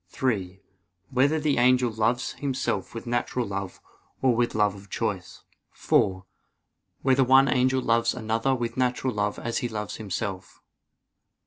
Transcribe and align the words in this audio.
(3) 0.09 0.59
Whether 1.11 1.39
the 1.39 1.59
angel 1.59 1.91
loves 1.91 2.31
himself 2.33 2.95
with 2.95 3.05
natural 3.05 3.45
love 3.45 3.79
or 4.19 4.35
with 4.35 4.55
love 4.55 4.73
of 4.73 4.89
choice? 4.89 5.43
(4) 5.73 6.25
Whether 7.03 7.23
one 7.23 7.47
angel 7.47 7.83
loves 7.83 8.15
another 8.15 8.55
with 8.55 8.77
natural 8.77 9.13
love 9.13 9.37
as 9.37 9.59
he 9.59 9.69
loves 9.69 9.97
himself? 9.97 10.59